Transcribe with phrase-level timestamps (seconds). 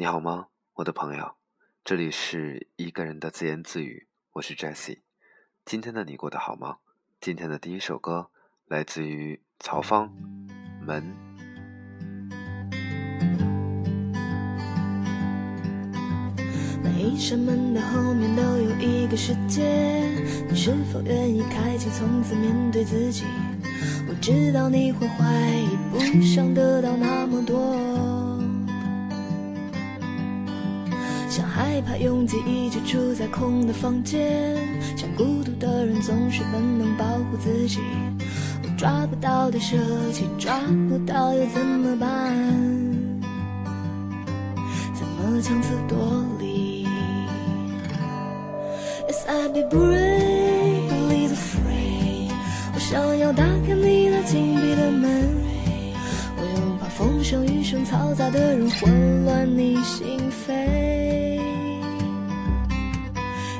[0.00, 0.46] 你好吗，
[0.76, 1.32] 我的朋友？
[1.84, 5.00] 这里是一个人的自言自语，我是 Jessie。
[5.66, 6.78] 今天的你过得好吗？
[7.20, 8.30] 今天的第一首歌
[8.64, 10.10] 来自于曹芳，
[10.86, 11.02] 《门》。
[16.82, 19.62] 每一扇门的后面都有一个世界，
[20.48, 23.26] 你是否愿意开启，从此面对自己？
[24.08, 25.26] 我知道你会怀
[25.58, 27.58] 疑，不想得到那么多，
[31.60, 34.56] 害怕拥挤，一直住在空的房间，
[34.96, 37.80] 像孤独的人总是本能保护自己。
[38.62, 39.76] 我抓不到的舍
[40.10, 42.34] 弃，抓不到又怎么办？
[44.94, 46.86] 怎么强词夺理
[49.06, 52.32] ？Yes, I'll be brave, a little afraid。
[52.72, 55.28] 我想要打开你那紧闭的门，
[56.38, 61.19] 我又怕风声雨声嘈杂的人混乱你心扉。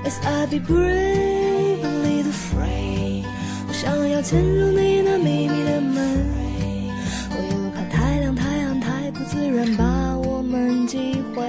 [0.02, 3.24] As I be brave, a little afraid。
[3.68, 6.26] 我想要潜入你那秘密的门，
[7.30, 11.44] 我又怕太亮太暗太不自然把我们击毁。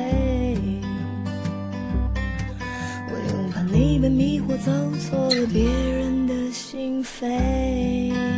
[3.08, 8.31] 我又怕你被迷惑，走错了别人的心扉。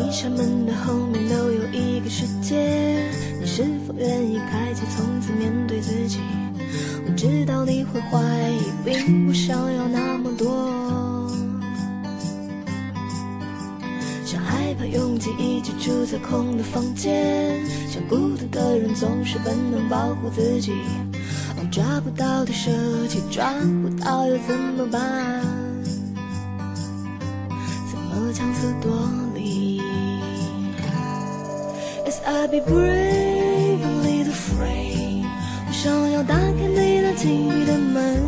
[0.00, 2.56] 一扇门的后面都有一个世界，
[3.38, 6.18] 你是否愿意开启，从此面对自己？
[7.06, 8.18] 我知道你会怀
[8.50, 11.30] 疑，并不想要那么多。
[14.24, 17.60] 像害怕拥挤，一直住在空的房间。
[17.88, 20.72] 像孤独的人总是本能保护自己。
[21.56, 22.70] 哦，抓不到的舍
[23.08, 25.42] 弃，抓不到又怎么办？
[27.90, 29.29] 怎么强词夺理
[32.10, 35.24] ？Yes, I'd be brave, a little afraid。
[35.68, 36.90] 我想要打开你。
[37.16, 38.22] 紧闭的门，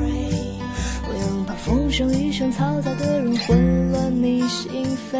[1.09, 5.17] 我又怕风声雨声嘈杂的人混乱你心扉。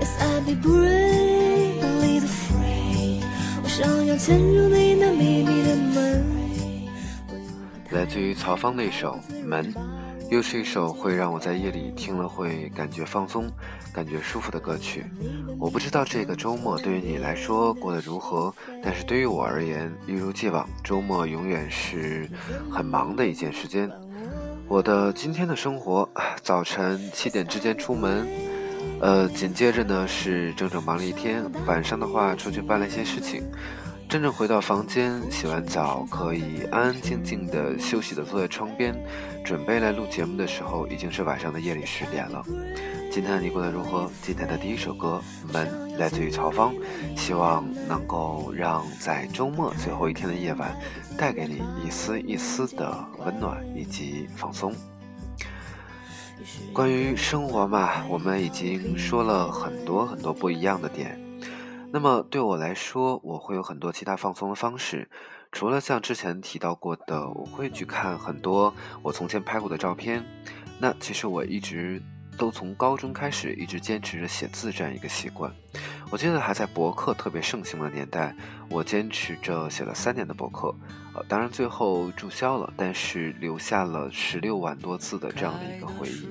[0.00, 3.24] Yes, I'd be brave, a little afraid。
[3.62, 6.24] 我想要潜入你那秘密的门。
[7.90, 9.70] 来自于曹芳那首《门》。
[10.34, 13.48] 又是一首会让我在夜里听了会感觉放松、
[13.92, 15.04] 感觉舒服的歌曲。
[15.60, 18.52] 我不知道这个周末对于你来说过得如何，
[18.82, 22.28] 但是对于我而言，一如既往，周末永远是
[22.68, 23.88] 很忙的一件时间。
[24.66, 26.08] 我的今天的生活，
[26.42, 28.26] 早晨七点之间出门，
[29.00, 31.44] 呃，紧接着呢是整整忙了一天。
[31.64, 33.44] 晚上的话，出去办了一些事情。
[34.08, 38.94] 真正回到房间，洗完澡，可以安安静静的休息的坐在窗边，
[39.44, 42.40] 准备来录节目的时候，已经是晚上的夜里十点了。
[43.10, 44.08] 今天你过得如何？
[44.22, 45.20] 今天的第一首歌
[45.52, 46.72] 《门》来自于曹芳，
[47.16, 50.76] 希望能够让在周末最后一天的夜晚，
[51.18, 54.72] 带给你一丝一丝的温暖以及放松。
[56.72, 61.18] 关于生活嘛，我们已经说了很多很多不一样的点。
[61.94, 65.08] 那么对我来说，我会有很多其他放松的方式，
[65.52, 70.24] 除了像之前提到过的，我会去看很多我从前拍过的照片。
[70.80, 72.02] 那其实我一直
[72.36, 75.54] 都从高中开始，一直坚持着写字这样一个习惯。
[76.10, 78.34] 我记得还在博客特别盛行的年代，
[78.68, 80.74] 我坚持着写了三年的博客，
[81.14, 86.28] 呃，当然最后注销了，但是留下了十六万多字的这样的一个回忆。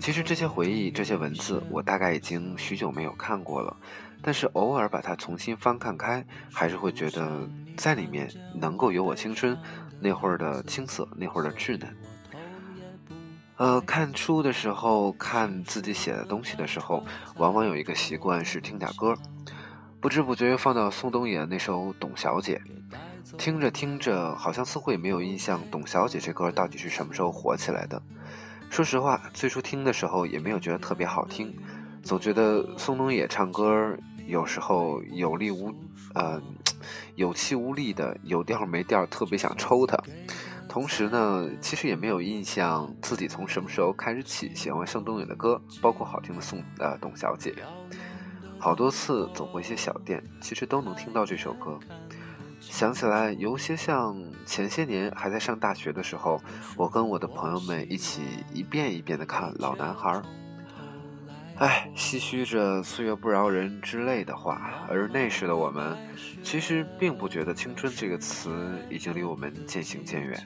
[0.00, 3.76] 其实这些回忆、这些文字，我大概已经许久没有看过了。
[4.22, 9.56] 但是偶尔把它重新翻看开，还是会觉得在里面能够有我青春
[10.00, 11.96] 那会儿的青涩，那会儿的稚嫩。
[13.56, 17.04] 呃，看书的时候，看自己写的东西的时候，
[17.38, 19.16] 往往有一个习惯是听点歌，
[20.00, 22.62] 不知不觉放到宋冬野那首《董小姐》，
[23.36, 28.00] 听着听着，好像似乎也没有印象，《董小姐》这歌到底是什么时候火起来的。
[28.70, 31.52] 说实话，最初听的时候也没有觉得特别好听。
[32.08, 33.94] 总觉得宋冬野唱歌
[34.26, 35.70] 有时候有力无，
[36.14, 36.40] 呃，
[37.16, 39.94] 有气无力的，有调没调，特别想抽他。
[40.70, 47.54] 同时呢，其实也没有印象自己从什么时候开始起喜欢宋冬野的歌，包括好听的宋呃董小姐。
[48.58, 51.78] 好多次走过一些小店，其实都能听到这首歌。
[52.58, 54.16] 想起来有些像
[54.46, 56.40] 前些年还在上大学的时候，
[56.74, 58.22] 我跟我的朋友们一起
[58.54, 60.10] 一遍一遍的看《老男孩》。
[61.58, 64.86] 唉，唏嘘着岁月不饶人之类的话。
[64.88, 65.98] 而那时的我们，
[66.40, 70.40] 其实并不觉得“青春”这个词已经离我们渐行渐远，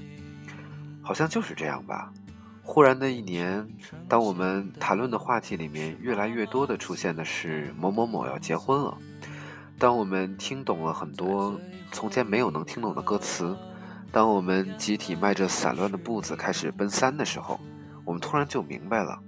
[1.03, 2.11] 好像就是这样吧。
[2.63, 3.69] 忽然的一年，
[4.09, 8.97] 当我们谈论的话题里面越来越多的出现的是某某某要结婚了，
[9.79, 11.61] 当我们听懂了很多
[11.91, 13.55] 从前没有能听懂的歌词，
[14.11, 17.61] 当我们集体迈着散乱的步子开始奔三的时候，
[18.03, 19.21] 我们突然就明白了。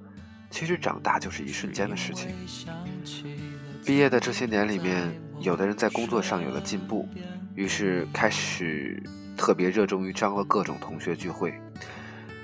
[0.54, 2.28] 其实长大就是一瞬间的事情。
[3.84, 7.08] 毕业的这些年里面，有的人在工作上有了进步，
[7.56, 9.02] 于是开始
[9.36, 11.52] 特别热衷于张罗各种同学聚会。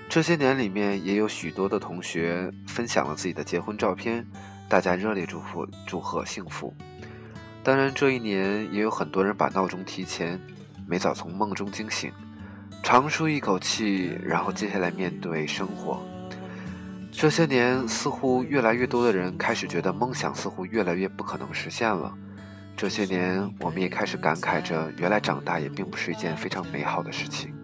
[0.08, 4.26] 这些年里面，也有许多的同学分享了自己的结婚照片，
[4.68, 6.74] 大家热烈祝福祝贺幸福。
[7.62, 10.36] 当然，这一年也有很多人把闹钟提前，
[10.84, 12.10] 每早从梦中惊醒，
[12.82, 16.04] 长舒一口气，然后接下来面对生活。
[17.20, 22.14] 这些年，似乎越来越多的人开始觉得梦想似乎越来越不可能实现了。
[22.75, 27.55] 这些年，我们也开始感慨着，原来长大也并不是一件非常美好的事情。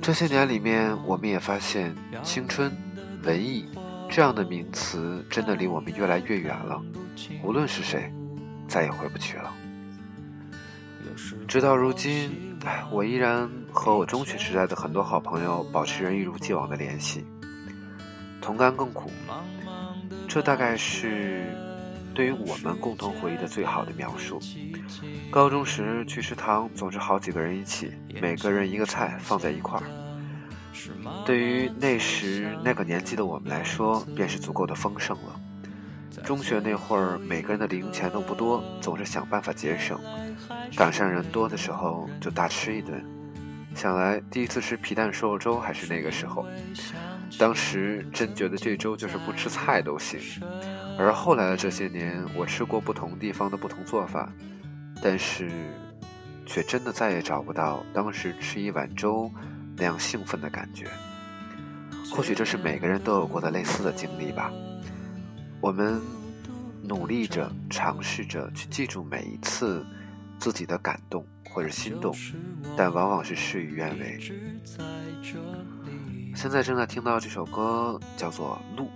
[0.00, 1.92] 这些年里面，我们也发现，
[2.22, 2.70] 青春、
[3.24, 3.68] 文艺
[4.08, 6.80] 这样的名词真的离我们越来越远了。
[7.42, 8.08] 无论是谁，
[8.68, 9.52] 再也回不去了。
[11.48, 12.56] 直到如今，
[12.92, 17.26] 我依然和我中学时代的很多好朋友保持着一如既往的联系。
[18.42, 19.10] 同甘共苦，
[20.28, 21.46] 这大概是
[22.12, 24.40] 对于我们共同回忆的最好的描述。
[25.30, 29.84] 高中时去食堂，总是好几个人一起，每个人一个菜放在一块儿。
[31.24, 35.40] 对于那时那个年纪的我们来说，便是足够的丰盛了。
[36.24, 39.98] 中学那会儿，每个人的零钱都不多，总是想办法节省。
[40.76, 43.02] 赶上人多的时候，就大吃一顿。
[43.74, 46.44] 想来第一次吃皮蛋瘦肉粥还是那个时候。
[47.38, 50.20] 当时真觉得这粥就是不吃菜都行，
[50.98, 54.32] 而后来的这些年，我吃过不同地方的不同做法，
[55.02, 55.50] 但是，
[56.46, 59.30] 却真的再也找不到当时吃一碗粥
[59.76, 60.86] 那样兴奋的感觉。
[62.10, 64.52] 或许这是每个人都有过的类似的经历吧。
[65.60, 66.00] 我们
[66.82, 69.84] 努力着，尝试着去记住每一次
[70.38, 72.14] 自己的感动或者心动，
[72.76, 74.18] 但往往是事与愿违。
[76.34, 78.86] 现在正在听到这首歌，叫做《路》，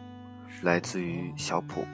[0.62, 1.86] 来自于小普。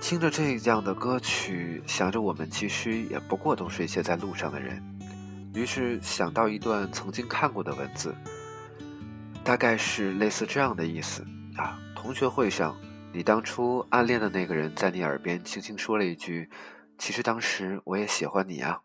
[0.00, 4.82] 听着这样的歌曲，想着我们其实也不过都是一些在路上的人，
[5.54, 8.14] 于是想到一段曾经看过的文字，
[9.44, 11.24] 大概是类似这样的意思
[11.56, 12.76] 啊：同学会上，
[13.12, 16.50] 你当初暗恋的那个人在你耳边轻轻说了一句
[16.98, 18.80] ：“其实当时我也喜欢你啊。”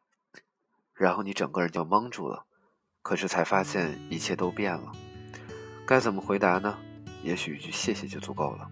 [0.93, 2.45] 然后你整个人就懵住了。
[3.05, 4.91] 可是才发现一切都变了，
[5.85, 6.75] 该怎么回答呢？
[7.21, 8.67] 也许一句谢谢就足够了。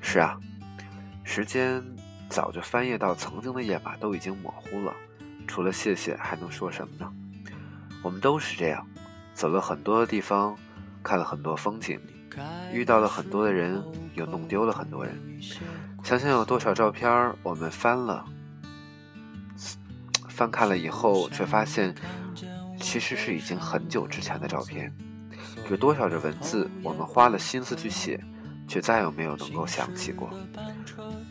[0.00, 0.38] 是啊，
[1.24, 1.82] 时间
[2.28, 4.94] 早就翻页到曾经的页码都已经模糊了，
[5.48, 7.12] 除了谢谢还能说什么呢？
[8.04, 8.86] 我们都是这样，
[9.34, 10.56] 走了很多的地方，
[11.02, 12.00] 看了很多风景，
[12.72, 13.82] 遇到了很多的人，
[14.14, 15.20] 又弄丢了很多人。
[16.04, 18.24] 想想有多少照片我们翻了，
[20.28, 21.92] 翻看了以后，却发现。
[22.80, 24.92] 其实是已经很久之前的照片，
[25.70, 28.22] 有多少的文字我们花了心思去写，
[28.68, 30.30] 却再也没有能够想起过。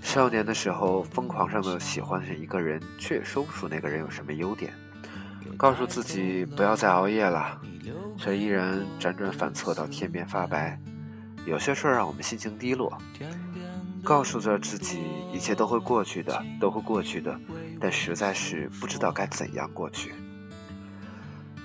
[0.01, 4.73] 少年的时候疯狂上的喜欢上一个人，却说不出那个人有什么优点。
[5.57, 7.59] 告诉自己不要再熬夜了，
[8.17, 10.79] 却依然辗转反侧到天边发白。
[11.45, 12.97] 有些事儿让我们心情低落，
[14.03, 14.99] 告诉着自己
[15.31, 17.39] 一切都会过去的，都会过去的，
[17.79, 20.13] 但实在是不知道该怎样过去。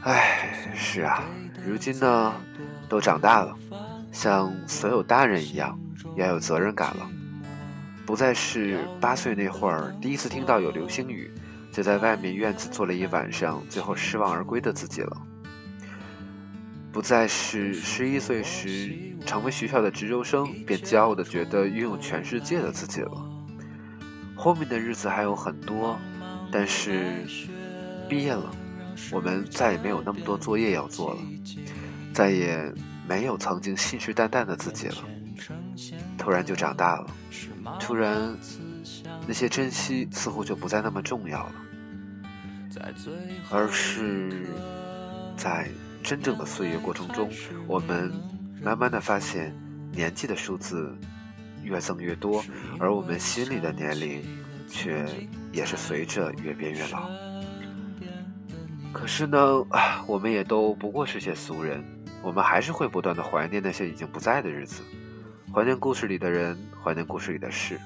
[0.03, 1.23] 唉，是啊，
[1.67, 2.35] 如今呢，
[2.89, 3.55] 都长大了，
[4.11, 5.79] 像所有大人一样，
[6.17, 7.07] 要有责任感了，
[8.07, 11.31] 不再是八岁那会儿第一次听到有流星雨，
[11.71, 15.17] 就在外面院子坐了一晚上，最后失望而归的自己了，
[16.91, 23.13] 不再是十一岁时成为学校的值周生，便骄傲的觉得拥有全世界的自己了。
[24.35, 25.99] 后面的日子还有很多，
[26.51, 27.27] 但是
[28.09, 28.51] 毕业了。
[29.13, 31.21] 我们再也没有那么多作业要做了，
[32.13, 32.73] 再也
[33.09, 34.97] 没有曾经信誓旦旦的自己了。
[36.19, 37.11] 突然就长大了，
[37.81, 38.37] 突然
[39.27, 41.55] 那些珍惜似乎就不再那么重要了，
[43.51, 44.47] 而是
[45.37, 45.71] 在
[46.03, 47.31] 真正的岁月过程中，
[47.67, 48.13] 我们
[48.63, 49.55] 慢慢的发现，
[49.93, 50.95] 年纪的数字
[51.63, 52.45] 越增越多，
[52.79, 54.23] 而我们心里的年龄
[54.69, 55.07] 却
[55.53, 57.30] 也是随着越变越老。
[58.93, 59.39] 可是呢，
[60.07, 61.83] 我们也都不过是些俗人，
[62.23, 64.83] 我们还是会不断的怀念那些已经不在的日子，
[65.53, 67.81] 怀念故事里的人，怀念故事里的事。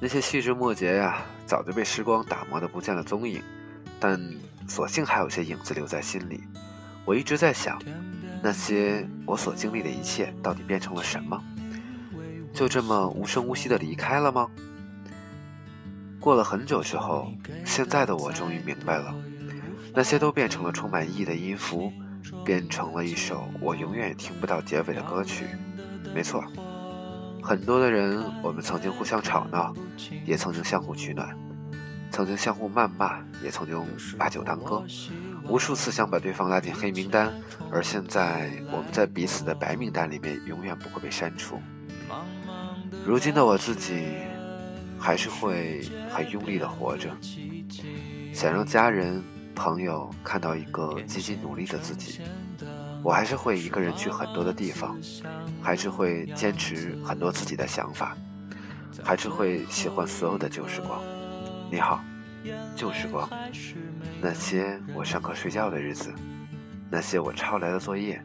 [0.00, 3.42] 那些细枝末节呀，早就被时光打磨的不见了踪影，
[4.00, 4.20] 但
[4.66, 6.42] 所幸还有些影子留在心里。
[7.04, 7.78] 我一直在想，
[8.42, 11.40] 那些我所经历的一切，到底变成了什么？
[12.52, 14.48] 就这么无声无息的离开了吗？
[16.18, 17.30] 过了很久之后，
[17.64, 19.14] 现在的我终于明白了，
[19.94, 21.92] 那些都变成了充满意义的音符，
[22.44, 25.46] 变成了一首我永远也听不到结尾的歌曲。
[26.12, 26.44] 没错。
[27.40, 29.72] 很多的人，我们曾经互相吵闹，
[30.24, 31.36] 也曾经相互取暖，
[32.10, 33.78] 曾经相互谩骂，也曾经
[34.18, 34.82] 把酒当歌，
[35.46, 37.30] 无数次想把对方拉进黑名单，
[37.70, 41.60] 而现在我们在彼此的白名单里面永远不会被删除。
[43.04, 44.14] 如今的我自己，
[44.98, 47.10] 还是会很用力的活着，
[48.32, 49.22] 想让家人、
[49.54, 52.20] 朋友看到一个积极努力的自己。
[53.02, 54.96] 我还是会一个人去很多的地方，
[55.62, 58.16] 还是会坚持很多自己的想法，
[59.02, 60.98] 还是会喜欢所有的旧时光。
[61.70, 62.02] 你好，
[62.74, 63.28] 旧时光，
[64.22, 66.14] 那些我上课睡觉的日子，
[66.90, 68.22] 那些我抄来的作业，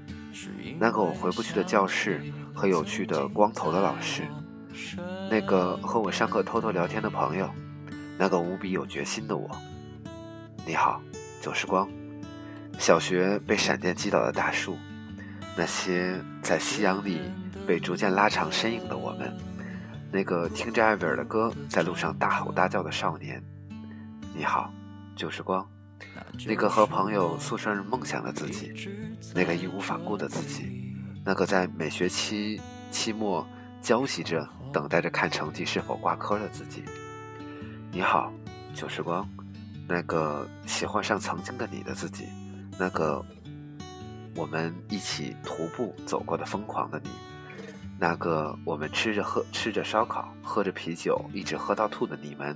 [0.80, 2.22] 那个我回不去的教室
[2.54, 4.24] 和有趣的光头的老师，
[5.30, 7.50] 那个和我上课偷偷聊天的朋友，
[8.18, 9.50] 那个无比有决心的我。
[10.66, 11.02] 你好，
[11.42, 11.88] 旧时光。
[12.78, 14.78] 小学被闪电击倒的大树，
[15.58, 17.20] 那些在夕阳里
[17.68, 19.36] 被逐渐拉长身影的我们，
[20.12, 23.44] 那个听着艾薇儿的歌在路上大吼大叫的少年，
[24.34, 24.74] 你好，
[25.16, 25.68] 旧时光，
[26.46, 26.56] 那。
[26.56, 28.72] 个和朋友诉说着梦想的自己，
[29.36, 33.46] 那个义无反顾的自己，那个在每学期期末
[33.82, 36.86] 焦急着等待着看成绩是否挂科的自己，
[37.92, 38.32] 你好，
[38.74, 39.28] 旧时光，
[39.90, 42.28] 那个喜欢上曾经的你的自己。
[42.78, 43.26] 那个
[44.36, 47.10] 我们一起徒步走过的疯狂的你，
[48.00, 52.56] 那个我们吃着喝吃着烧烤喝着啤酒一直喝到吐的你们，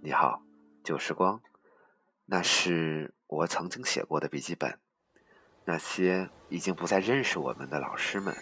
[0.00, 0.40] 你好，
[0.84, 1.40] 旧时光，
[2.24, 4.78] 那是我曾经写过的笔记本，
[5.64, 8.34] 那些已经不再认识我们的老师们，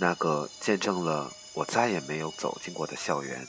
[0.00, 3.44] 那个见证了我再也没有走进过的校园，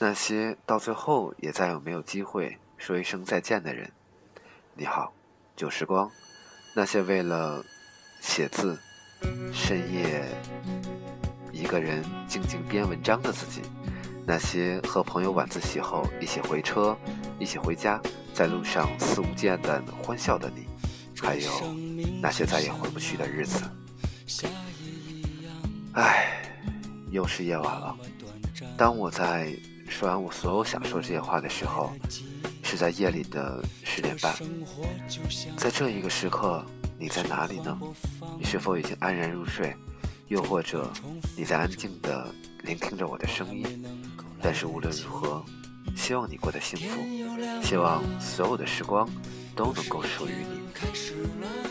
[0.00, 3.90] 那些到最后也再也没有机会说一声再见的人，
[4.74, 5.12] 你好。
[5.56, 6.08] 旧时光，
[6.72, 7.64] 那些为了
[8.20, 8.78] 写字
[9.52, 10.24] 深夜
[11.50, 13.60] 一个人静静编文章的自己，
[14.24, 16.96] 那些和朋友晚自习后一起回车、
[17.40, 18.00] 一起回家，
[18.32, 20.68] 在路上肆无忌惮的欢笑的你，
[21.20, 21.50] 还有
[22.22, 23.64] 那些再也回不去的日子。
[25.94, 26.40] 唉，
[27.10, 27.96] 又是夜晚了。
[28.76, 29.52] 当我在
[29.88, 31.92] 说完我所有想说这些话的时候。
[32.70, 34.36] 是在夜里的十点半，
[35.56, 36.62] 在这一个时刻，
[36.98, 37.80] 你在哪里呢？
[38.38, 39.74] 你是否已经安然入睡？
[40.26, 40.92] 又或者
[41.34, 42.30] 你在安静的
[42.64, 43.82] 聆听着我的声音？
[44.42, 45.42] 但是无论如何，
[45.96, 47.00] 希望你过得幸福，
[47.62, 49.08] 希望所有的时光
[49.56, 50.60] 都能够属于你。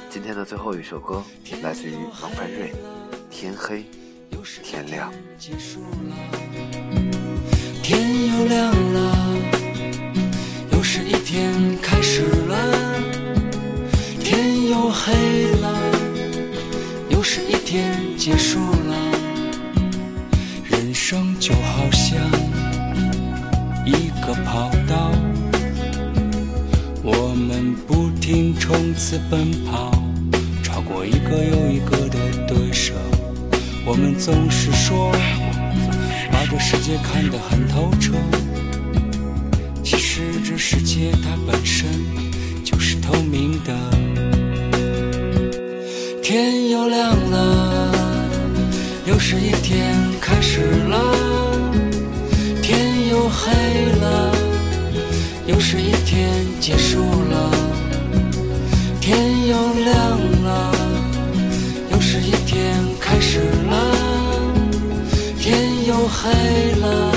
[0.10, 1.24] 今天的最后一首歌
[1.62, 1.94] 来自于
[2.24, 2.74] 王凡瑞，
[3.30, 3.86] 《天黑
[4.64, 5.14] 天亮》。
[7.88, 9.18] 天又亮了。
[10.74, 13.02] 又是一天开始了，
[14.20, 15.14] 天又黑
[15.62, 15.74] 了，
[17.08, 18.94] 又是一天结束了。
[20.66, 22.20] 人生就好像
[23.86, 25.14] 一个跑道，
[27.02, 29.94] 我们不停冲刺奔跑，
[30.62, 32.94] 超过一个又一个的对手。
[33.86, 35.10] 我们总是说，
[36.38, 38.14] 把这世界看得很透彻。
[39.84, 41.90] 其实这世界它本身
[42.64, 43.74] 就是透明的，
[46.22, 47.92] 天又亮了，
[49.08, 51.00] 又是一天开始了；
[52.62, 53.52] 天又黑
[54.00, 54.32] 了，
[55.48, 56.30] 又是一天
[56.60, 57.00] 结束
[57.32, 57.50] 了；
[59.02, 59.18] 天
[59.48, 60.72] 又亮了，
[66.20, 67.12] 黑了。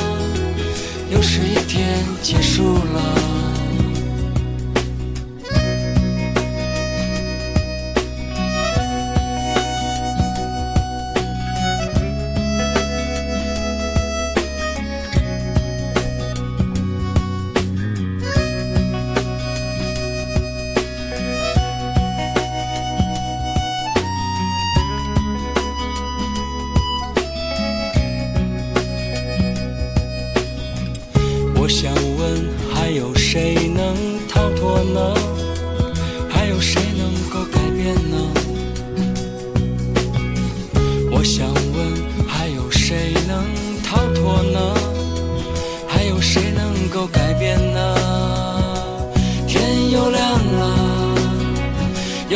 [1.11, 3.20] 又是一天结束了。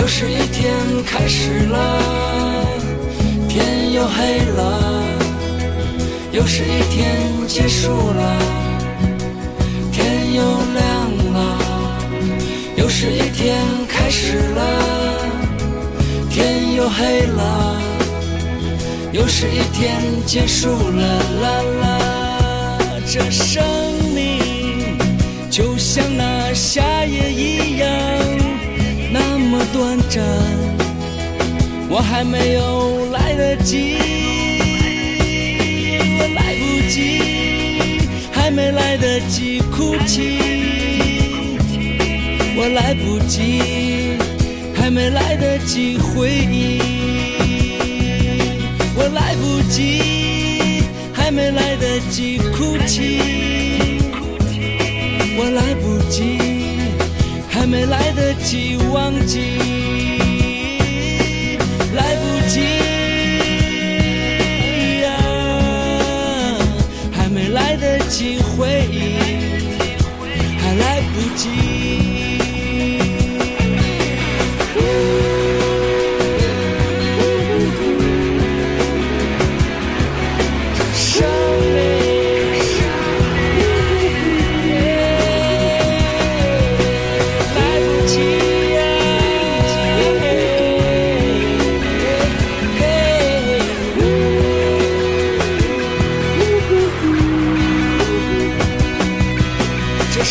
[0.04, 1.98] 又是一天开始了，
[3.48, 5.02] 天又黑了，
[6.30, 7.16] 又是一天
[7.48, 8.38] 结束了，
[9.90, 10.42] 天又
[10.74, 11.58] 亮了，
[12.76, 13.56] 又是一天
[13.88, 14.62] 开始了，
[16.28, 17.80] 天又黑了，
[19.10, 23.64] 又是一天结束了，啦啦，这生
[24.14, 24.98] 命
[25.50, 28.33] 就像那夏夜一样。
[32.08, 33.96] 还没有来得及，
[36.18, 37.20] 我来不及，
[38.32, 40.38] 还没来得及哭泣，
[42.56, 44.16] 我来不及，
[44.74, 46.80] 还没来得及回忆，
[48.94, 53.18] 我来不及，还没来得及哭泣，
[55.36, 56.38] 我来不及。
[57.48, 59.38] 还没来得及忘记，
[62.46, 62.83] 来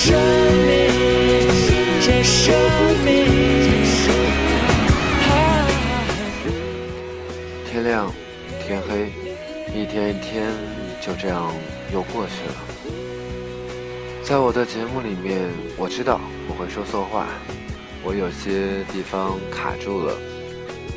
[0.06, 0.14] 生
[0.68, 0.92] 命，
[2.02, 2.54] 这生
[3.06, 3.24] 命，
[7.66, 8.12] 天亮，
[8.68, 9.14] 天黑，
[9.74, 10.52] 一天一天
[11.00, 11.54] 就这样
[11.94, 12.56] 又过去了。
[14.26, 16.20] 在我的节目里面，我知道
[16.50, 17.26] 我会说错话，
[18.04, 20.18] 我有些地方卡住了，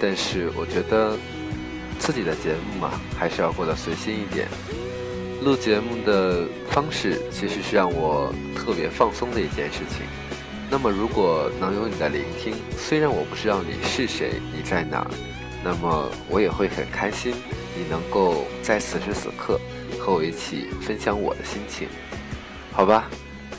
[0.00, 1.16] 但是我觉得
[2.00, 4.48] 自己的节目嘛，还是要过得随心一点。
[5.42, 10.06] 录节目的方式其实是让我特别放松的一件事情。
[10.68, 15.10] 那么，如果能有你的聆听，虽然我不知道你是谁，你在哪儿，
[15.62, 17.32] 那么我也会很开心，
[17.76, 19.60] 你能够在此时此刻
[20.00, 21.86] 和我一起分享我的心情。
[22.72, 23.08] 好吧，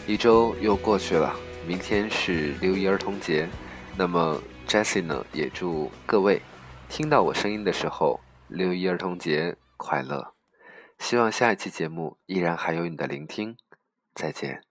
[0.06, 1.34] 一周又过去了，
[1.66, 3.48] 明天是六一儿童节，
[3.96, 6.42] 那么 Jessie 呢也祝各位
[6.90, 10.37] 听到我声音的时候，六一儿童节快乐！
[11.00, 13.58] 希望下一期节目依然还有你的聆听，
[14.14, 14.67] 再见。